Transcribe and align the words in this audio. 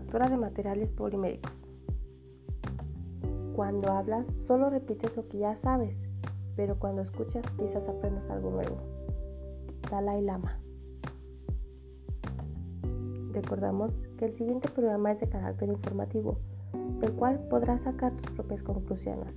manufactura 0.00 0.28
de 0.28 0.36
materiales 0.36 0.88
poliméricos. 0.90 1.52
Cuando 3.54 3.92
hablas 3.92 4.26
solo 4.38 4.70
repites 4.70 5.14
lo 5.16 5.28
que 5.28 5.38
ya 5.38 5.56
sabes, 5.56 5.94
pero 6.56 6.78
cuando 6.78 7.02
escuchas 7.02 7.44
quizás 7.58 7.86
aprendas 7.86 8.28
algo 8.30 8.50
nuevo. 8.50 8.76
Dalai 9.90 10.22
Lama. 10.22 10.58
Recordamos 13.32 13.92
que 14.16 14.26
el 14.26 14.34
siguiente 14.34 14.68
programa 14.68 15.12
es 15.12 15.20
de 15.20 15.28
carácter 15.28 15.68
informativo, 15.68 16.38
del 17.00 17.12
cual 17.12 17.38
podrás 17.50 17.82
sacar 17.82 18.12
tus 18.16 18.30
propias 18.32 18.62
conclusiones. 18.62 19.34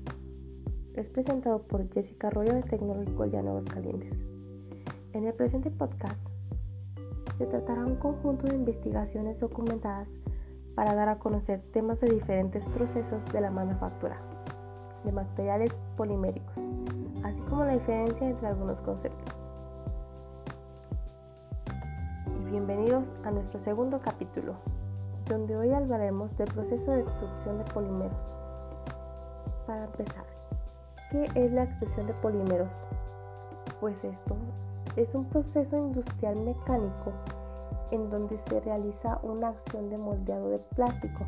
Es 0.95 1.09
presentado 1.09 1.64
por 1.64 1.90
Jessica 1.91 2.27
Arroyo 2.27 2.54
de 2.54 2.64
Tecnológico 2.64 3.26
Llano 3.26 3.62
Calientes. 3.66 4.18
En 5.14 5.26
el 5.26 5.34
presente 5.34 5.70
podcast 5.70 6.26
se 7.38 7.45
tratará 7.48 7.86
un 7.86 7.95
conjunto 7.95 8.48
de 8.48 8.55
investigaciones 8.55 9.40
documentadas 9.40 10.08
para 10.76 10.95
dar 10.95 11.09
a 11.09 11.20
conocer 11.20 11.62
temas 11.72 12.00
de 12.00 12.09
diferentes 12.09 12.63
procesos 12.66 13.23
de 13.32 13.41
la 13.41 13.52
manufactura 13.52 14.18
de 15.04 15.12
materiales 15.12 15.82
poliméricos, 15.98 16.55
así 17.23 17.40
como 17.49 17.66
la 17.66 17.73
diferencia 17.73 18.27
entre 18.27 18.48
algunos 18.48 18.80
conceptos. 18.82 19.36
Y 22.40 22.52
bienvenidos 22.52 23.04
a 23.26 23.32
nuestro 23.32 23.59
segundo 23.59 23.99
capítulo, 23.99 24.55
donde 25.27 25.55
hoy 25.58 25.73
hablaremos 25.73 26.36
del 26.38 26.48
proceso 26.54 26.91
de 26.91 27.02
extrusión 27.02 27.58
de 27.58 27.66
polímeros. 27.66 28.18
Para 29.68 29.85
empezar, 29.85 30.26
¿qué 31.12 31.30
es 31.35 31.52
la 31.52 31.63
extrusión 31.63 32.08
de 32.08 32.13
polímeros? 32.13 32.70
Pues 33.80 34.04
esto 34.04 34.35
es 34.96 35.13
un 35.13 35.26
proceso 35.26 35.77
industrial 35.77 36.38
mecánico 36.38 37.12
en 37.92 38.10
donde 38.10 38.38
se 38.40 38.60
realiza 38.60 39.20
una 39.24 39.49
acción 39.49 39.90
de 39.90 39.98
moldeado 39.98 40.49
de 40.49 40.60
plástico 40.60 41.26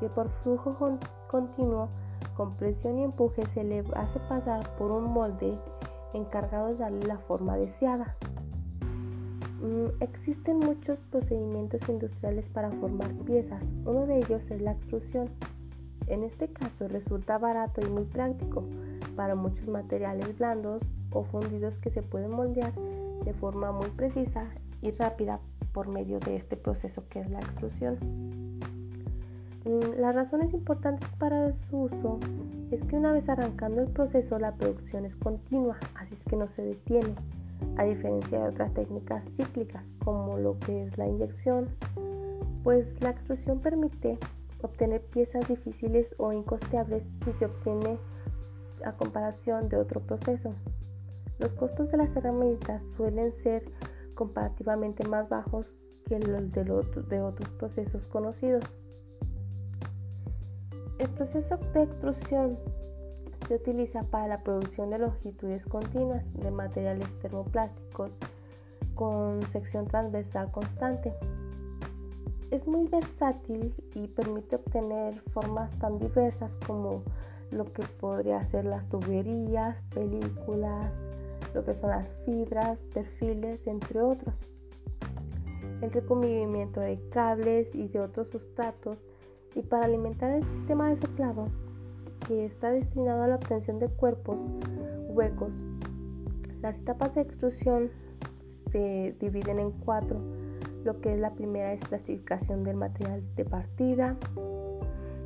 que 0.00 0.08
por 0.08 0.30
flujo 0.42 0.98
continuo 1.28 1.88
con 2.36 2.54
presión 2.54 2.98
y 2.98 3.04
empuje 3.04 3.44
se 3.46 3.64
le 3.64 3.84
hace 3.94 4.18
pasar 4.28 4.68
por 4.76 4.90
un 4.90 5.04
molde 5.04 5.58
encargado 6.14 6.68
de 6.68 6.76
darle 6.76 7.06
la 7.06 7.18
forma 7.18 7.56
deseada. 7.56 8.16
Mm, 9.60 10.02
existen 10.02 10.58
muchos 10.58 10.98
procedimientos 11.10 11.88
industriales 11.88 12.48
para 12.48 12.70
formar 12.70 13.12
piezas, 13.24 13.68
uno 13.84 14.06
de 14.06 14.18
ellos 14.18 14.50
es 14.50 14.62
la 14.62 14.72
extrusión. 14.72 15.28
En 16.06 16.22
este 16.22 16.48
caso 16.48 16.88
resulta 16.88 17.38
barato 17.38 17.80
y 17.84 17.90
muy 17.90 18.04
práctico 18.04 18.64
para 19.16 19.34
muchos 19.34 19.66
materiales 19.68 20.38
blandos 20.38 20.80
o 21.12 21.24
fundidos 21.24 21.78
que 21.78 21.90
se 21.90 22.02
pueden 22.02 22.30
moldear 22.30 22.72
de 23.24 23.34
forma 23.34 23.72
muy 23.72 23.88
precisa 23.90 24.46
y 24.80 24.92
rápida 24.92 25.40
por 25.78 25.86
medio 25.86 26.18
de 26.18 26.34
este 26.34 26.56
proceso 26.56 27.04
que 27.08 27.20
es 27.20 27.30
la 27.30 27.38
extrusión. 27.38 27.98
Mm, 29.64 30.00
las 30.00 30.12
razones 30.12 30.52
importantes 30.52 31.08
para 31.20 31.56
su 31.56 31.82
uso 31.82 32.18
es 32.72 32.82
que 32.82 32.96
una 32.96 33.12
vez 33.12 33.28
arrancando 33.28 33.82
el 33.82 33.88
proceso 33.88 34.40
la 34.40 34.56
producción 34.56 35.04
es 35.04 35.14
continua, 35.14 35.76
así 35.94 36.14
es 36.14 36.24
que 36.24 36.34
no 36.34 36.48
se 36.48 36.62
detiene, 36.62 37.14
a 37.76 37.84
diferencia 37.84 38.40
de 38.40 38.48
otras 38.48 38.74
técnicas 38.74 39.24
cíclicas 39.36 39.88
como 40.04 40.36
lo 40.36 40.58
que 40.58 40.82
es 40.82 40.98
la 40.98 41.06
inyección, 41.06 41.68
pues 42.64 43.00
la 43.00 43.10
extrusión 43.10 43.60
permite 43.60 44.18
obtener 44.62 45.00
piezas 45.00 45.46
difíciles 45.46 46.12
o 46.18 46.32
incosteables 46.32 47.06
si 47.24 47.32
se 47.34 47.44
obtiene 47.44 47.98
a 48.84 48.94
comparación 48.94 49.68
de 49.68 49.76
otro 49.76 50.00
proceso. 50.00 50.54
Los 51.38 51.52
costos 51.52 51.88
de 51.92 51.98
las 51.98 52.16
herramientas 52.16 52.82
suelen 52.96 53.30
ser 53.30 53.62
comparativamente 54.18 55.06
más 55.06 55.28
bajos 55.28 55.64
que 56.08 56.18
los 56.18 56.50
de, 56.50 57.22
otros 57.22 57.48
procesos 57.50 58.04
conocidos. 58.06 58.64
El 60.98 61.08
proceso 61.10 61.56
de 61.72 61.84
extrusión 61.84 62.58
se 63.46 63.54
utiliza 63.54 64.02
para 64.02 64.26
la 64.26 64.42
producción 64.42 64.90
de 64.90 64.98
longitudes 64.98 65.64
continuas 65.66 66.26
de 66.34 66.50
materiales 66.50 67.08
termoplásticos 67.20 68.10
con 68.96 69.40
sección 69.52 69.86
transversal 69.86 70.50
constante. 70.50 71.14
Es 72.50 72.66
muy 72.66 72.88
versátil 72.88 73.72
y 73.94 74.08
permite 74.08 74.56
obtener 74.56 75.14
formas 75.30 75.72
tan 75.78 76.00
diversas 76.00 76.56
como 76.66 77.04
lo 77.52 77.72
que 77.72 77.84
podría 78.00 78.44
ser 78.46 78.64
las 78.64 78.88
tuberías, 78.88 79.80
películas, 79.94 80.92
lo 81.54 81.64
que 81.64 81.74
son 81.74 81.90
las 81.90 82.14
fibras, 82.24 82.80
perfiles, 82.94 83.66
entre 83.66 84.00
otros. 84.00 84.34
El 85.80 85.90
recubrimiento 85.92 86.80
de 86.80 86.98
cables 87.10 87.74
y 87.74 87.88
de 87.88 88.00
otros 88.00 88.28
sustratos 88.28 88.98
y 89.54 89.62
para 89.62 89.86
alimentar 89.86 90.30
el 90.30 90.44
sistema 90.44 90.90
de 90.90 90.96
soplado 90.96 91.48
que 92.26 92.44
está 92.44 92.70
destinado 92.70 93.22
a 93.22 93.28
la 93.28 93.36
obtención 93.36 93.78
de 93.78 93.88
cuerpos 93.88 94.36
huecos. 95.08 95.50
Las 96.60 96.76
etapas 96.76 97.14
de 97.14 97.22
extrusión 97.22 97.90
se 98.70 99.14
dividen 99.20 99.58
en 99.58 99.70
cuatro. 99.70 100.18
Lo 100.84 101.00
que 101.00 101.14
es 101.14 101.20
la 101.20 101.32
primera 101.32 101.72
es 101.72 101.80
plastificación 101.80 102.64
del 102.64 102.76
material 102.76 103.22
de 103.36 103.44
partida, 103.44 104.16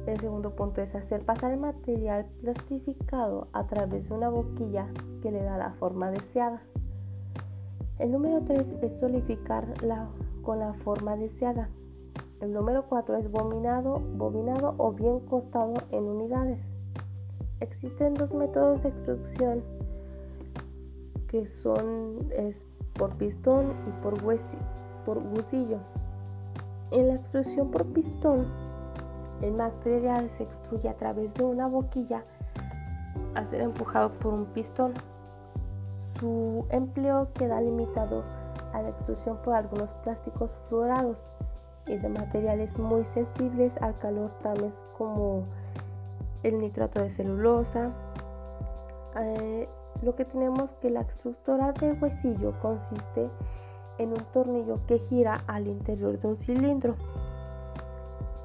el 0.07 0.19
segundo 0.19 0.51
punto 0.51 0.81
es 0.81 0.95
hacer 0.95 1.25
pasar 1.25 1.53
el 1.53 1.61
material 1.61 2.27
plastificado 2.41 3.47
a 3.53 3.67
través 3.67 4.09
de 4.09 4.15
una 4.15 4.29
boquilla 4.29 4.89
que 5.23 5.31
le 5.31 5.43
da 5.43 5.57
la 5.57 5.73
forma 5.75 6.11
deseada. 6.11 6.63
El 7.99 8.11
número 8.11 8.41
3 8.45 8.67
es 8.83 8.99
solidificar 8.99 9.65
con 10.43 10.59
la 10.59 10.75
forma 10.75 11.17
deseada. 11.17 11.69
El 12.41 12.53
número 12.53 12.87
4 12.89 13.17
es 13.19 13.31
bobinado, 13.31 14.01
bobinado 14.17 14.75
o 14.79 14.93
bien 14.93 15.21
cortado 15.21 15.75
en 15.93 16.05
unidades. 16.05 16.59
Existen 17.61 18.15
dos 18.15 18.35
métodos 18.35 18.83
de 18.83 18.89
extrusión 18.89 19.63
que 21.29 21.47
son 21.47 22.29
es 22.37 22.57
por 22.95 23.15
pistón 23.17 23.73
y 23.87 24.03
por, 24.03 24.15
por 25.07 25.19
huesillo. 25.19 25.79
En 26.91 27.09
la 27.09 27.15
extrusión 27.15 27.71
por 27.71 27.87
pistón 27.87 28.47
el 29.43 29.53
material 29.53 30.31
se 30.39 30.45
extruye 30.45 30.89
a 30.89 30.95
través 30.95 31.33
de 31.35 31.45
una 31.45 31.67
boquilla 31.67 32.25
a 33.35 33.45
ser 33.45 33.61
empujado 33.61 34.13
por 34.15 34.33
un 34.33 34.47
pistón. 34.47 34.95
Su 36.19 36.65
empleo 36.71 37.29
queda 37.35 37.61
limitado 37.61 38.23
a 38.73 38.83
la 38.83 38.91
extrusión 38.91 39.37
por 39.45 39.55
algunos 39.55 39.91
plásticos 40.05 40.51
fluorados 40.69 41.17
y 41.87 41.97
de 41.97 42.09
materiales 42.09 42.79
muy 42.79 43.05
sensibles 43.13 43.73
al 43.83 43.99
calor 43.99 44.31
tales 44.43 44.73
como 44.97 45.45
el 46.43 46.59
nitrato 46.59 47.01
de 47.01 47.11
celulosa. 47.11 47.91
Eh, 49.19 49.69
lo 50.03 50.15
que 50.15 50.25
tenemos 50.25 50.71
que 50.81 50.91
la 50.91 51.03
extrusora 51.03 51.73
de 51.73 51.93
huesillo 51.93 52.55
consiste 52.61 53.29
en 53.99 54.11
un 54.11 54.25
tornillo 54.33 54.79
que 54.87 54.99
gira 55.01 55.41
al 55.47 55.67
interior 55.67 56.19
de 56.19 56.29
un 56.29 56.37
cilindro 56.39 56.95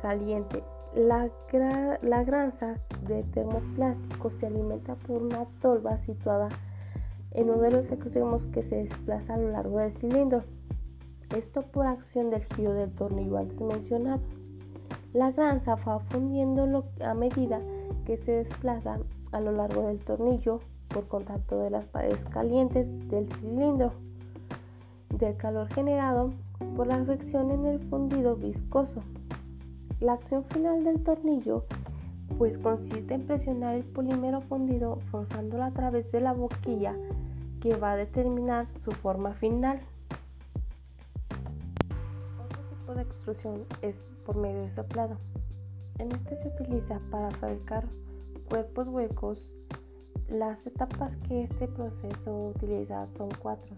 caliente 0.01 0.63
la, 0.97 2.23
granza 2.23 2.79
de 3.07 3.21
termoplástico 3.23 4.31
se 4.31 4.47
alimenta 4.47 4.95
por 4.95 5.21
una 5.21 5.45
tolva 5.61 5.97
situada 5.99 6.49
en 7.31 7.51
uno 7.51 7.61
de 7.61 7.71
los 7.71 7.91
extremos 7.91 8.43
que 8.47 8.63
se 8.63 8.77
desplaza 8.77 9.35
a 9.35 9.37
lo 9.37 9.51
largo 9.51 9.77
del 9.77 9.93
cilindro. 9.97 10.43
Esto 11.35 11.61
por 11.61 11.85
acción 11.85 12.31
del 12.31 12.43
giro 12.45 12.73
del 12.73 12.91
tornillo 12.91 13.37
antes 13.37 13.61
mencionado. 13.61 14.21
La 15.13 15.31
granza 15.31 15.75
va 15.75 15.99
fundiendo 15.99 16.85
a 17.05 17.13
medida 17.13 17.61
que 18.05 18.17
se 18.17 18.31
desplaza 18.31 18.99
a 19.31 19.39
lo 19.39 19.51
largo 19.51 19.83
del 19.83 19.99
tornillo 19.99 20.61
por 20.87 21.07
contacto 21.07 21.59
de 21.59 21.69
las 21.69 21.85
paredes 21.85 22.23
calientes 22.25 22.87
del 23.09 23.31
cilindro, 23.33 23.91
del 25.09 25.38
calor 25.38 25.67
generado 25.73 26.31
por 26.75 26.88
la 26.88 27.03
fricción 27.03 27.51
en 27.51 27.65
el 27.65 27.79
fundido 27.88 28.35
viscoso. 28.35 29.03
La 29.99 30.13
acción 30.13 30.44
final 30.44 30.83
del 30.83 31.01
tornillo 31.03 31.65
pues 32.38 32.59
consiste 32.59 33.15
en 33.15 33.25
presionar 33.25 33.73
el 33.73 33.83
polímero 33.83 34.41
fundido 34.41 34.99
forzándolo 35.09 35.63
a 35.63 35.71
través 35.71 36.11
de 36.11 36.21
la 36.21 36.33
boquilla 36.33 36.95
que 37.61 37.75
va 37.75 37.94
a 37.94 37.95
determinar 37.95 38.67
su 38.83 38.91
forma 38.91 39.33
final. 39.33 39.79
Otro 42.45 42.61
tipo 42.69 42.94
de 42.94 43.01
extrusión 43.01 43.65
es 43.81 43.95
por 44.23 44.38
medio 44.38 44.61
de 44.61 44.75
soplado. 44.75 45.17
En 45.97 46.11
este 46.11 46.38
se 46.38 46.50
utiliza 46.50 47.00
para 47.09 47.31
fabricar 47.31 47.88
cuerpos 48.50 48.88
huecos. 48.89 49.51
Las 50.29 50.67
etapas 50.67 51.15
que 51.27 51.43
este 51.43 51.67
proceso 51.67 52.50
utiliza 52.55 53.07
son 53.17 53.29
cuatro. 53.41 53.75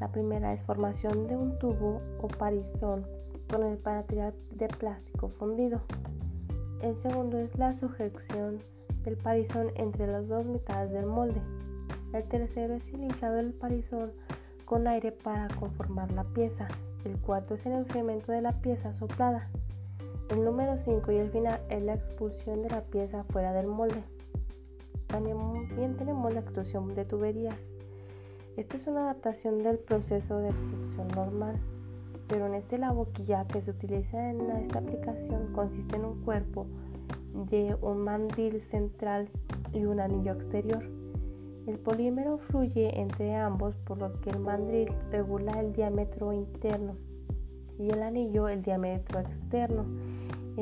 La 0.00 0.12
primera 0.12 0.52
es 0.52 0.62
formación 0.62 1.26
de 1.26 1.36
un 1.36 1.58
tubo 1.58 2.00
o 2.20 2.28
parizón 2.28 3.06
con 3.50 3.62
el 3.62 3.78
material 3.82 4.34
de 4.50 4.68
plástico 4.68 5.28
fundido. 5.28 5.80
El 6.82 6.94
segundo 7.02 7.38
es 7.38 7.56
la 7.58 7.74
sujeción 7.78 8.58
del 9.04 9.16
parizón 9.16 9.70
entre 9.76 10.06
las 10.06 10.28
dos 10.28 10.44
mitades 10.44 10.90
del 10.92 11.06
molde. 11.06 11.40
El 12.12 12.24
tercero 12.24 12.74
es 12.74 12.86
el 12.92 13.04
inflado 13.04 13.36
del 13.36 13.52
parizón 13.52 14.12
con 14.64 14.86
aire 14.86 15.12
para 15.12 15.48
conformar 15.48 16.10
la 16.12 16.24
pieza. 16.24 16.68
El 17.04 17.16
cuarto 17.18 17.54
es 17.54 17.64
el 17.64 17.72
enfriamiento 17.72 18.32
de 18.32 18.42
la 18.42 18.52
pieza 18.60 18.92
soplada. 18.92 19.48
El 20.28 20.44
número 20.44 20.76
5 20.84 21.12
y 21.12 21.16
el 21.16 21.30
final 21.30 21.60
es 21.70 21.82
la 21.82 21.94
expulsión 21.94 22.62
de 22.62 22.70
la 22.70 22.82
pieza 22.82 23.24
fuera 23.30 23.52
del 23.52 23.68
molde. 23.68 24.02
También 25.06 25.96
tenemos 25.96 26.34
la 26.34 26.40
extrusión 26.40 26.94
de 26.94 27.04
tuberías. 27.04 27.56
Esta 28.56 28.76
es 28.78 28.86
una 28.86 29.02
adaptación 29.02 29.62
del 29.62 29.78
proceso 29.78 30.38
de 30.38 30.48
extrusión 30.48 31.08
normal, 31.14 31.56
pero 32.26 32.46
en 32.46 32.54
este 32.54 32.78
la 32.78 32.90
boquilla 32.90 33.46
que 33.46 33.60
se 33.60 33.70
utiliza 33.70 34.30
en 34.30 34.50
esta 34.50 34.78
aplicación 34.78 35.52
consiste 35.52 35.96
en 35.96 36.06
un 36.06 36.22
cuerpo 36.22 36.66
de 37.50 37.76
un 37.82 37.98
mandil 37.98 38.62
central 38.62 39.28
y 39.74 39.84
un 39.84 40.00
anillo 40.00 40.32
exterior. 40.32 40.82
El 41.66 41.78
polímero 41.78 42.38
fluye 42.38 42.98
entre 42.98 43.34
ambos 43.34 43.76
por 43.84 43.98
lo 43.98 44.18
que 44.22 44.30
el 44.30 44.38
mandril 44.38 44.88
regula 45.10 45.60
el 45.60 45.74
diámetro 45.74 46.32
interno 46.32 46.96
y 47.78 47.90
el 47.90 48.02
anillo 48.02 48.48
el 48.48 48.62
diámetro 48.62 49.20
externo. 49.20 49.84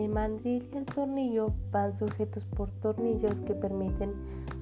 El 0.05 0.11
mandril 0.11 0.69
y 0.71 0.77
el 0.77 0.85
tornillo 0.85 1.55
van 1.73 1.95
sujetos 1.95 2.45
por 2.45 2.71
tornillos 2.83 3.41
que 3.41 3.55
permiten 3.55 4.12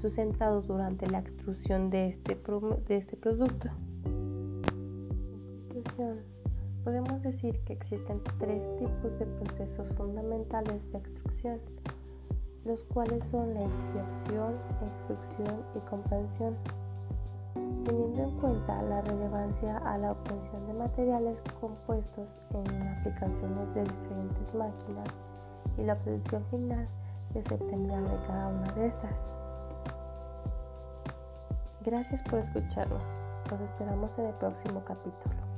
su 0.00 0.09
centrado 0.09 0.62
durante 0.62 1.11
la 1.11 1.19
extrusión 1.19 1.91
de 1.91 2.11
este, 2.11 2.39
de 2.87 2.97
este 2.97 3.17
producto. 3.17 3.69
Conclusión, 5.69 6.21
podemos 6.85 7.21
decir 7.23 7.59
que 7.65 7.73
existen 7.73 8.21
tres 8.39 8.62
tipos 8.79 9.19
de 9.19 9.27
procesos 9.27 9.89
fundamentales 9.97 10.81
de 10.93 10.99
extrusión, 10.99 11.59
los 12.65 12.85
cuales 12.85 13.25
son 13.25 13.53
la 13.53 13.62
inyección, 13.62 14.55
extrusión 14.81 15.65
y 15.75 15.81
comprensión 15.91 16.55
teniendo 17.85 18.23
en 18.23 18.31
cuenta 18.39 18.81
la 18.83 19.00
relevancia 19.00 19.77
a 19.79 19.99
la 19.99 20.12
obtención 20.12 20.69
de 20.69 20.75
materiales 20.75 21.37
compuestos 21.61 22.29
en 22.55 22.83
aplicaciones 22.87 23.75
de 23.75 23.83
diferentes 23.83 24.55
máquinas 24.55 25.31
y 25.79 25.82
la 25.82 25.97
producción 25.97 26.44
final 26.50 26.88
que 27.32 27.43
se 27.43 27.55
obtendrá 27.55 28.00
de 28.00 28.26
cada 28.26 28.49
una 28.49 28.73
de 28.73 28.87
estas. 28.87 29.17
Gracias 31.85 32.23
por 32.23 32.38
escucharnos. 32.38 33.03
Nos 33.50 33.61
esperamos 33.61 34.11
en 34.19 34.26
el 34.26 34.35
próximo 34.35 34.82
capítulo. 34.85 35.53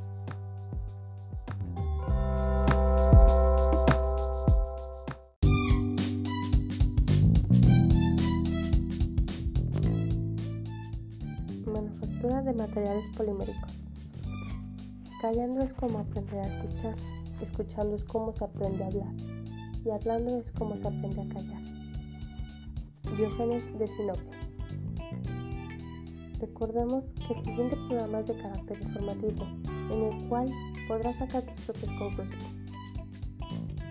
de 12.43 12.53
materiales 12.53 13.05
poliméricos. 13.17 13.73
Callando 15.21 15.61
es 15.61 15.73
como 15.75 16.01
aprender 16.01 16.41
a 16.41 16.47
escuchar, 16.47 16.95
escuchando 17.41 17.97
es 17.97 18.05
como 18.05 18.33
se 18.33 18.45
aprende 18.45 18.85
a 18.85 18.87
hablar 18.87 19.34
y 19.85 19.91
hablando 19.91 20.39
es 20.39 20.51
como 20.53 20.77
se 20.77 20.89
aprende 20.89 21.23
a 21.23 21.35
callar. 21.35 21.63
Diógenes 23.17 23.79
de 23.79 23.87
Sinope. 23.87 24.45
Recordemos 26.41 27.05
que 27.27 27.35
el 27.35 27.41
siguiente 27.43 27.77
programa 27.89 28.21
es 28.21 28.27
de 28.27 28.37
carácter 28.37 28.83
informativo, 28.83 29.47
en 29.91 30.03
el 30.03 30.29
cual 30.29 30.51
podrás 30.89 31.17
sacar 31.17 31.43
tus 31.43 31.65
propias 31.65 31.99
conclusiones. 31.99 32.65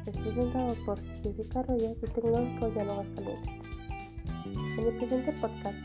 Es 0.06 0.18
presentado 0.18 0.76
por 0.86 1.00
Jessica 1.22 1.64
Roger 1.64 1.96
y 2.02 2.06
Tecnológico 2.06 2.68
de 2.68 2.74
Calientes. 2.74 3.40
En 4.46 4.80
el 4.80 4.98
presente 4.98 5.32
podcast 5.34 5.78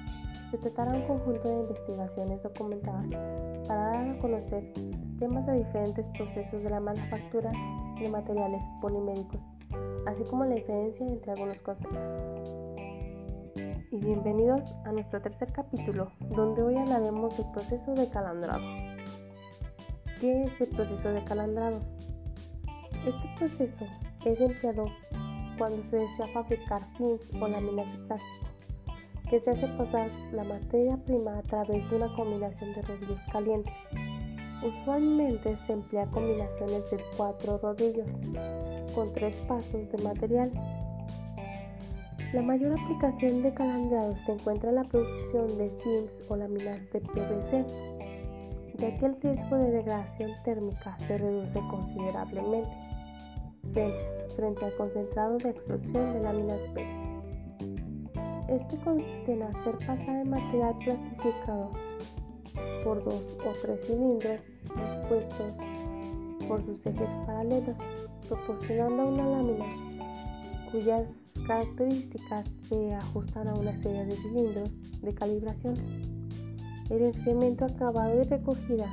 se 0.50 0.58
tratará 0.58 0.96
un 0.96 1.06
conjunto 1.06 1.49
de 1.49 1.60
investigaciones 1.60 2.43
documentadas 2.43 3.06
para 3.69 3.81
dar 3.81 4.08
a 4.08 4.19
conocer 4.19 4.72
temas 5.19 5.46
de 5.46 5.58
diferentes 5.58 6.06
procesos 6.16 6.62
de 6.62 6.70
la 6.70 6.81
manufactura 6.81 7.50
de 8.00 8.08
materiales 8.08 8.62
poliméricos, 8.81 9.40
así 10.08 10.25
como 10.25 10.44
la 10.44 10.55
diferencia 10.55 11.06
entre 11.06 11.32
algunos 11.32 11.60
conceptos. 11.60 11.99
Y 13.90 13.96
bienvenidos 13.99 14.75
a 14.87 14.93
nuestro 14.93 15.20
tercer 15.20 15.52
capítulo, 15.52 16.10
donde 16.31 16.62
hoy 16.62 16.76
hablaremos 16.76 17.37
del 17.37 17.50
proceso 17.52 17.94
de 17.94 18.08
calandrado. 18.08 18.64
¿Qué 20.19 20.40
es 20.43 20.60
el 20.60 20.69
proceso 20.69 21.10
de 21.10 21.22
calandrado? 21.25 21.78
Este 23.06 23.28
proceso 23.38 23.84
es 24.25 24.40
empleado 24.40 24.84
cuando 25.58 25.82
se 25.84 25.96
desea 25.96 26.28
fabricar 26.32 26.82
films 26.96 27.22
o 27.40 27.49
láminas 27.49 27.87
de 27.93 28.06
plástico 28.06 28.49
que 29.28 29.40
se 29.40 29.50
hace 29.50 29.66
pasar 29.76 30.10
la 30.32 30.43
materia 30.43 30.96
prima 31.05 31.38
a 31.38 31.43
través 31.43 31.88
de 31.90 31.96
una 31.96 32.14
combinación 32.16 32.72
de 32.72 32.81
rodillos 32.81 33.20
calientes. 33.31 33.75
Usualmente 34.62 35.56
se 35.66 35.72
emplea 35.72 36.06
combinaciones 36.06 36.90
de 36.90 36.99
cuatro 37.16 37.58
rodillos 37.58 38.08
con 38.94 39.12
tres 39.12 39.37
pasos 39.46 39.90
de 39.93 40.02
material. 40.02 40.50
La 42.32 42.43
mayor 42.43 42.78
aplicación 42.78 43.43
de 43.43 43.55
calandrado 43.55 44.16
se 44.26 44.32
encuentra 44.32 44.70
en 44.70 44.76
la 44.76 44.84
producción 44.84 45.46
de 45.58 45.70
films 45.82 46.12
o 46.28 46.37
láminas 46.37 46.81
de 46.93 47.00
PVC, 47.00 47.64
ya 48.78 48.94
que 48.94 49.06
el 49.06 49.20
riesgo 49.20 49.56
de 49.56 49.70
degradación 49.70 50.31
térmica 50.44 50.99
se 51.06 51.19
reduce 51.19 51.60
considerablemente 51.70 52.69
frente 54.34 54.64
al 54.64 54.76
concentrado 54.76 55.38
de 55.38 55.50
extrusión 55.50 56.12
de 56.14 56.20
láminas 56.20 56.60
PVC. 56.75 57.19
Este 58.49 58.76
consiste 58.78 59.32
en 59.32 59.43
hacer 59.43 59.76
pasar 59.87 60.16
el 60.16 60.28
material 60.28 60.76
plastificado 60.78 61.70
por 62.84 63.05
dos 63.05 63.22
o 63.44 63.52
tres 63.62 63.81
cilindros 63.87 64.40
dispuestos 64.66 65.52
por 66.46 66.64
sus 66.64 66.87
ejes 66.87 67.10
paralelos, 67.26 67.76
proporcionando 68.28 69.06
una 69.08 69.26
lámina 69.26 69.66
cuyas 70.70 71.06
características 71.46 72.49
se 72.69 72.94
ajustan 72.94 73.49
a 73.49 73.55
una 73.55 73.76
serie 73.82 74.05
de 74.05 74.16
cilindros 74.16 74.70
de 75.00 75.14
calibración. 75.14 75.75
El 76.90 77.02
enfriamiento 77.02 77.64
acabado 77.64 78.20
y 78.20 78.25
recogida 78.25 78.90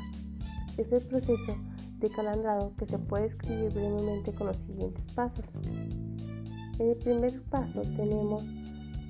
es 0.77 0.91
el 0.91 1.01
proceso 1.03 1.57
de 1.99 2.09
calandrado 2.09 2.73
que 2.77 2.85
se 2.85 2.97
puede 2.97 3.27
escribir 3.27 3.73
brevemente 3.73 4.33
con 4.33 4.47
los 4.47 4.57
siguientes 4.57 5.03
pasos. 5.13 5.45
En 6.77 6.89
el 6.89 6.97
primer 6.97 7.41
paso 7.43 7.81
tenemos 7.95 8.43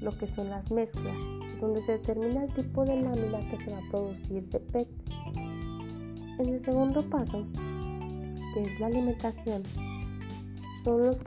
lo 0.02 0.12
que 0.18 0.28
son 0.28 0.50
las 0.50 0.70
mezclas, 0.72 1.16
donde 1.60 1.82
se 1.84 1.94
determina 1.94 2.44
el 2.44 2.54
tipo 2.54 2.84
de 2.86 3.02
lámina 3.02 3.40
que 3.40 3.58
se 3.64 3.72
va 3.72 3.78
a 3.78 3.92
producir 3.92 4.50
de 4.50 4.60
PET. 4.60 4.88
En 6.40 6.50
el 6.50 6.66
segundo 6.66 7.02
paso, 7.10 7.46
que 8.54 8.62
es 8.62 8.80
la 8.80 8.88
alimentación, 8.88 9.64
son 10.84 11.02
los, 11.02 11.18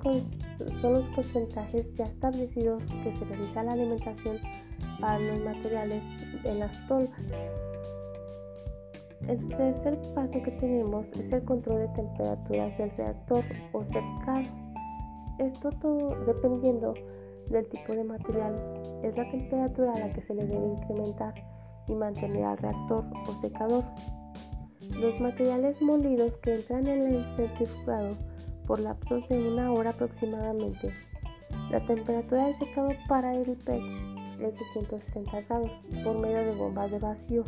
son 0.81 0.93
los 0.93 1.05
porcentajes 1.15 1.95
ya 1.95 2.05
establecidos 2.05 2.83
que 3.03 3.17
se 3.17 3.25
realiza 3.25 3.63
la 3.65 3.73
alimentación 3.73 4.39
para 5.01 5.19
los 5.19 5.41
materiales 5.41 6.03
en 6.45 6.59
las 6.61 6.87
tolvas. 6.87 7.21
El 9.27 9.47
tercer 9.47 9.99
paso 10.15 10.43
que 10.43 10.51
tenemos 10.53 11.07
es 11.19 11.33
el 11.33 11.45
control 11.45 11.81
de 11.81 11.89
temperaturas 11.89 12.79
del 12.79 12.91
reactor 12.93 13.45
o 13.73 13.85
secado. 13.85 14.43
Esto 15.39 15.71
todo 15.81 16.25
dependiendo 16.25 16.95
del 17.51 17.67
tipo 17.69 17.95
de 17.95 18.05
material 18.05 18.55
es 19.03 19.17
la 19.17 19.31
temperatura 19.31 19.93
a 19.93 19.99
la 19.99 20.11
que 20.11 20.21
se 20.21 20.35
le 20.35 20.47
debe 20.47 20.67
incrementar 20.67 21.35
y 21.87 21.95
mantener 21.95 22.45
al 22.45 22.59
reactor 22.59 23.05
o 23.27 23.41
secador. 23.41 23.85
Los 24.91 25.21
materiales 25.21 25.81
molidos 25.81 26.37
que 26.39 26.55
entran 26.55 26.87
en 26.87 27.15
el 27.15 27.37
centrifugado 27.37 28.17
por 28.67 28.81
lapsos 28.81 29.27
de 29.29 29.49
una 29.49 29.73
hora 29.73 29.91
aproximadamente. 29.91 30.93
La 31.71 31.85
temperatura 31.87 32.47
de 32.47 32.55
secado 32.59 32.91
para 33.09 33.35
el 33.35 33.57
PET 33.57 33.83
es 34.41 34.55
de 34.59 34.65
160 34.73 35.41
grados 35.43 35.71
por 36.05 36.21
medio 36.21 36.39
de 36.39 36.55
bombas 36.55 36.91
de 36.91 36.99
vacío. 36.99 37.45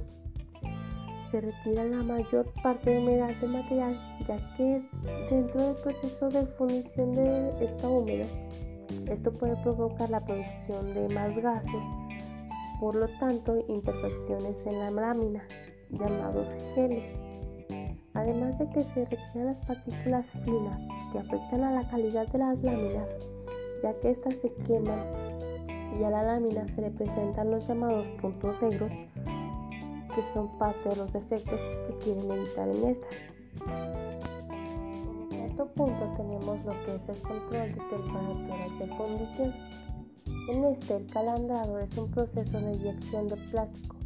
Se 1.31 1.41
retira 1.41 1.85
la 1.85 2.03
mayor 2.03 2.53
parte 2.63 2.91
de 2.91 2.99
humedad 2.99 3.31
del 3.41 3.51
material 3.51 3.97
ya 4.27 4.37
que 4.57 4.83
dentro 5.31 5.63
del 5.63 5.77
proceso 5.77 6.29
de 6.29 6.47
fundición 6.47 7.13
de 7.13 7.51
esta 7.65 7.89
húmeda 7.89 8.27
esto 9.09 9.33
puede 9.33 9.57
provocar 9.63 10.11
la 10.11 10.25
producción 10.25 10.95
de 10.95 11.09
más 11.15 11.37
gases, 11.37 11.83
por 12.81 12.95
lo 12.95 13.09
tanto 13.19 13.65
imperfecciones 13.69 14.57
en 14.67 14.79
la 14.79 14.91
lámina, 14.91 15.43
llamados 15.91 16.49
geles. 16.75 17.05
Además 18.15 18.59
de 18.59 18.69
que 18.71 18.81
se 18.81 19.05
retiran 19.05 19.47
las 19.47 19.67
partículas 19.67 20.27
finas 20.45 20.79
que 21.13 21.19
afectan 21.19 21.65
a 21.65 21.73
la 21.73 21.89
calidad 21.89 22.27
de 22.29 22.39
las 22.39 22.63
láminas, 22.63 23.11
ya 23.83 23.95
que 24.01 24.11
éstas 24.11 24.35
se 24.35 24.53
queman 24.67 25.01
y 25.99 26.05
a 26.05 26.11
la 26.11 26.23
lámina 26.23 26.67
se 26.75 26.83
le 26.83 26.91
presentan 26.91 27.51
los 27.51 27.67
llamados 27.67 28.07
puntos 28.21 28.61
negros, 28.63 28.91
que 30.15 30.23
son 30.35 30.59
parte 30.59 30.89
de 30.89 30.97
los 30.97 31.13
defectos 31.13 31.61
que 31.87 32.05
quieren 32.05 32.31
evitar 32.31 32.69
en 32.69 32.85
estas 32.89 33.09
punto 35.75 36.13
tenemos 36.17 36.65
lo 36.65 36.73
que 36.85 36.95
es 36.95 37.09
el 37.09 37.23
control 37.23 37.69
de 37.69 37.81
temperaturas 37.91 38.79
de 38.79 38.87
fundición. 38.97 39.55
En 40.49 40.65
este 40.65 40.97
el 40.97 41.07
calandrado 41.07 41.79
es 41.79 41.97
un 41.97 42.11
proceso 42.11 42.61
de 42.61 42.73
inyección 42.73 43.29
de 43.29 43.37
plástico, 43.37 43.97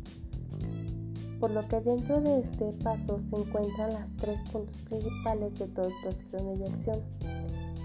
por 1.41 1.51
lo 1.51 1.67
que 1.69 1.81
dentro 1.81 2.21
de 2.21 2.41
este 2.41 2.73
paso 2.83 3.19
se 3.31 3.37
encuentran 3.37 3.93
las 3.95 4.07
tres 4.17 4.39
puntos 4.51 4.77
principales 4.83 5.55
de 5.59 5.67
todo 5.69 5.87
el 5.87 5.95
proceso 6.03 6.37
de 6.37 6.55
inyección. 6.55 7.01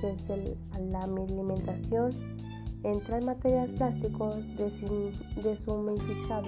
que 0.01 0.11
es 0.11 0.23
la 0.91 1.01
alimentación, 1.03 2.11
entra 2.83 3.17
el 3.17 3.25
material 3.25 3.69
plástico 3.71 4.33
deshumidificado 5.43 6.47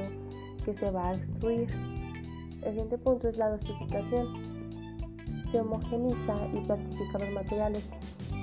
que 0.63 0.73
se 0.73 0.91
va 0.91 1.09
a 1.09 1.13
extruir. 1.15 1.67
El 2.63 2.71
siguiente 2.71 2.97
punto 2.97 3.29
es 3.29 3.38
la 3.38 3.50
dosificación. 3.50 4.50
Se 5.51 5.60
homogeniza 5.60 6.36
y 6.53 6.60
plastifica 6.60 7.20
los 7.20 7.31
materiales, 7.31 7.89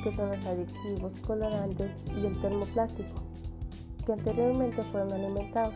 que 0.05 0.15
son 0.15 0.29
los 0.29 0.47
aditivos, 0.47 1.13
colorantes 1.27 1.91
y 2.15 2.27
el 2.27 2.41
termoplástico, 2.41 3.23
que 4.05 4.13
anteriormente 4.13 4.83
fueron 4.83 5.13
alimentados. 5.13 5.75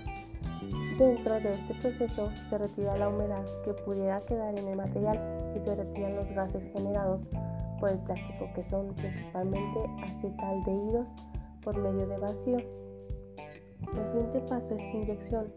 Dentro 0.99 1.35
de 1.41 1.53
este 1.53 1.75
proceso 1.75 2.31
se 2.49 2.59
retira 2.59 2.97
la 2.97 3.09
humedad 3.09 3.45
que 3.65 3.73
pudiera 3.73 4.21
quedar 4.27 4.59
en 4.59 4.69
el 4.69 4.77
material 4.77 5.19
y 5.57 5.67
se 5.67 5.75
retiran 5.75 6.17
los 6.17 6.29
gases 6.31 6.63
generados 6.73 7.23
por 7.81 7.91
el 7.91 7.99
plástico, 8.01 8.49
que 8.55 8.69
son 8.69 8.95
principalmente 8.95 9.81
acetaldehídos 10.03 11.09
por 11.63 11.77
medio 11.79 12.07
de 12.07 12.19
vacío. 12.19 12.59
El 12.59 14.09
siguiente 14.09 14.41
paso 14.43 14.75
es 14.75 14.95
inyección. 14.95 15.53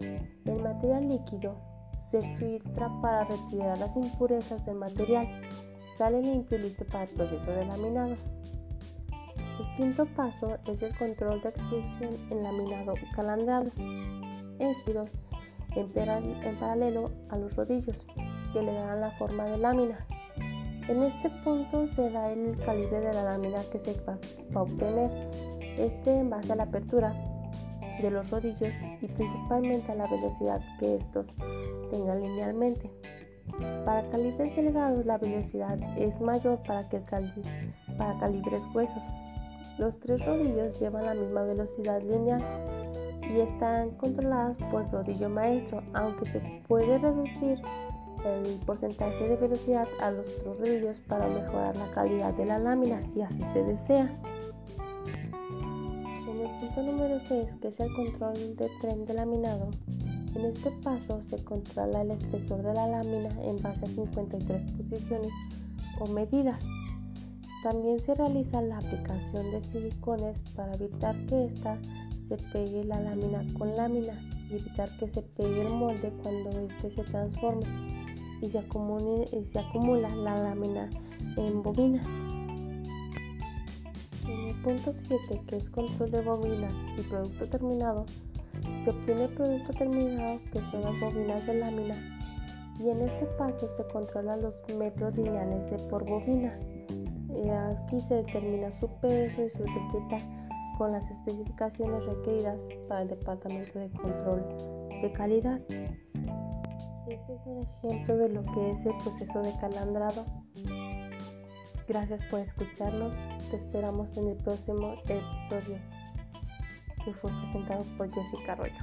El 0.46 0.64
material 0.64 1.08
líquido 1.08 1.56
se 2.02 2.22
filtra 2.38 2.90
para 3.02 3.26
retirar 3.26 3.78
las 3.78 3.96
impurezas 3.96 4.66
del 4.66 4.76
material. 4.76 5.28
Sale 5.98 6.22
limpio 6.22 6.58
y 6.58 6.62
listo 6.62 6.86
para 6.86 7.04
el 7.04 7.10
proceso 7.10 7.52
de 7.52 7.66
laminado. 7.66 8.16
El 9.60 9.76
quinto 9.78 10.06
paso 10.06 10.58
es 10.68 10.82
el 10.82 10.98
control 10.98 11.42
de 11.42 11.50
extrusión 11.50 12.18
en 12.30 12.44
laminado 12.44 12.94
calandrado. 13.16 13.72
Estilos 14.60 15.12
en, 15.76 15.92
en 15.96 16.56
paralelo 16.58 17.06
a 17.30 17.38
los 17.38 17.56
rodillos 17.56 18.06
que 18.52 18.62
le 18.62 18.74
darán 18.74 19.02
la 19.02 19.12
forma 19.12 19.46
de 19.46 19.58
lámina. 19.58 20.06
En 20.88 21.02
este 21.04 21.30
punto 21.44 21.88
se 21.88 22.10
da 22.12 22.32
el 22.32 22.56
calibre 22.64 23.00
de 23.00 23.14
la 23.14 23.24
lámina 23.24 23.60
que 23.72 23.80
se 23.80 24.00
va 24.02 24.18
a 24.54 24.62
obtener, 24.62 25.10
este 25.78 26.16
en 26.16 26.30
base 26.30 26.54
a 26.54 26.56
la 26.56 26.64
apertura 26.64 27.14
de 28.02 28.12
los 28.12 28.30
rodillos 28.30 28.74
y 29.02 29.08
principalmente 29.08 29.92
a 29.92 29.96
la 29.96 30.08
velocidad 30.08 30.62
que 30.80 30.96
estos 30.96 31.28
tengan 31.90 32.22
linealmente. 32.22 32.92
Para 33.86 34.10
calibres 34.10 34.56
delgados 34.56 35.06
la 35.06 35.18
velocidad 35.18 35.78
es 35.98 36.20
mayor 36.20 36.60
para 36.64 36.88
que 36.90 37.00
para 37.98 38.20
calibres 38.20 38.64
gruesos. 38.74 39.04
Los 39.78 40.00
tres 40.00 40.26
rodillos 40.26 40.80
llevan 40.80 41.06
la 41.06 41.14
misma 41.14 41.44
velocidad 41.44 42.02
lineal 42.02 42.44
y 43.22 43.40
están 43.42 43.92
controladas 43.92 44.58
por 44.72 44.84
el 44.84 44.92
rodillo 44.92 45.30
maestro, 45.30 45.84
aunque 45.94 46.26
se 46.26 46.40
puede 46.68 46.98
reducir 46.98 47.62
el 48.26 48.60
porcentaje 48.66 49.28
de 49.28 49.36
velocidad 49.36 49.88
a 50.02 50.12
los 50.12 50.28
otros 50.40 50.60
rodillos 50.60 51.00
para 51.02 51.28
mejorar 51.28 51.76
la 51.78 51.92
calidad 51.92 52.34
de 52.34 52.46
la 52.46 52.58
lámina 52.58 53.02
si 53.02 53.22
así 53.22 53.44
se 53.54 53.64
desea. 53.64 54.10
En 56.28 56.42
el 56.42 56.50
punto 56.60 56.82
número 56.82 57.20
6, 57.28 57.48
que 57.62 57.68
es 57.68 57.80
el 57.80 57.94
control 57.94 58.56
de 58.56 58.70
tren 58.82 59.06
de 59.06 59.14
laminado, 59.14 59.70
en 60.36 60.46
este 60.46 60.72
paso 60.84 61.22
se 61.30 61.44
controla 61.44 62.02
el 62.02 62.12
espesor 62.12 62.62
de 62.62 62.74
la 62.74 62.88
lámina 62.88 63.30
en 63.44 63.62
base 63.62 63.86
a 63.86 63.90
53 63.90 64.72
posiciones 64.74 65.32
o 66.00 66.08
medidas. 66.08 66.60
También 67.64 68.00
se 68.00 68.14
realiza 68.14 68.62
la 68.62 68.78
aplicación 68.78 69.52
de 69.52 69.64
silicones 69.64 70.38
para 70.56 70.74
evitar 70.76 71.16
que 71.26 71.46
ésta 71.46 71.80
se 72.28 72.38
pegue 72.52 72.84
la 72.84 73.00
lámina 73.00 73.44
con 73.58 73.76
lámina 73.76 74.14
y 74.50 74.56
evitar 74.56 74.90
que 74.98 75.08
se 75.08 75.22
pegue 75.22 75.62
el 75.62 75.74
molde 75.74 76.12
cuando 76.22 76.50
éste 76.50 76.92
se 76.92 77.04
transforme 77.04 77.66
y 78.42 78.50
se, 78.50 78.62
se 79.46 79.60
acumula 79.60 80.10
la 80.16 80.36
lámina 80.38 80.90
en 81.38 81.64
bobinas. 81.64 82.06
En 84.28 84.50
el 84.50 84.56
punto 84.62 84.92
7, 84.92 85.42
que 85.48 85.58
es 85.58 85.70
control 85.70 86.12
de 86.12 86.22
bobinas 86.22 86.74
y 86.98 87.02
producto 87.04 87.48
terminado, 87.48 88.06
se 88.84 88.90
obtiene 88.90 89.24
el 89.24 89.34
producto 89.34 89.74
terminado 89.74 90.40
que 90.52 90.60
son 90.72 90.82
las 90.82 91.00
bobinas 91.00 91.46
de 91.46 91.54
lámina 91.56 91.96
y 92.80 92.90
en 92.90 93.02
este 93.02 93.26
paso 93.38 93.68
se 93.76 93.84
controlan 93.88 94.42
los 94.42 94.56
metros 94.78 95.16
lineales 95.16 95.72
de 95.72 95.78
por 95.90 96.06
bobina. 96.06 96.58
Aquí 97.70 98.00
se 98.02 98.16
determina 98.16 98.72
su 98.80 98.88
peso 99.02 99.44
y 99.44 99.50
su 99.50 99.64
etiqueta 99.64 100.18
con 100.78 100.92
las 100.92 101.10
especificaciones 101.10 102.06
requeridas 102.06 102.58
para 102.88 103.04
el 103.04 103.10
Departamento 103.10 103.80
de 103.80 103.90
Control 103.92 104.44
de 105.02 105.12
Calidad. 105.12 105.60
Este 107.08 107.34
es 107.34 107.42
un 107.46 107.62
ejemplo 107.62 108.18
de 108.18 108.30
lo 108.30 108.42
que 108.42 108.70
es 108.72 108.86
el 108.86 108.96
proceso 108.98 109.42
de 109.42 109.54
calandrado. 109.60 110.26
Gracias 111.88 112.24
por 112.32 112.40
escucharnos. 112.40 113.16
Te 113.52 113.58
esperamos 113.58 114.16
en 114.18 114.30
el 114.30 114.38
próximo 114.38 114.94
episodio 115.08 115.78
que 117.06 117.14
fue 117.14 117.32
presentado 117.32 117.86
por 117.98 118.12
Jessica 118.12 118.54
Arroyo. 118.54 118.74